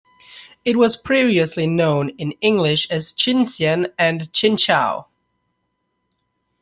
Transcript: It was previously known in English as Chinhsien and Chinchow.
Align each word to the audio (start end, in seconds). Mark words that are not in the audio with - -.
It 0.65 0.77
was 0.77 0.97
previously 0.97 1.67
known 1.67 2.09
in 2.17 2.31
English 2.41 2.89
as 2.89 3.13
Chinhsien 3.13 3.93
and 3.99 4.31
Chinchow. 4.33 5.05